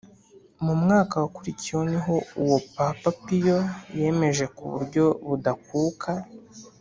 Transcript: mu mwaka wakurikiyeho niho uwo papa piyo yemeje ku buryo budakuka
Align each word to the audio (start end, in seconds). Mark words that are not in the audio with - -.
mu 0.65 0.73
mwaka 0.81 1.15
wakurikiyeho 1.23 1.83
niho 1.91 2.15
uwo 2.41 2.57
papa 2.75 3.09
piyo 3.23 3.57
yemeje 3.99 4.45
ku 4.55 4.63
buryo 4.71 5.05
budakuka 5.27 6.09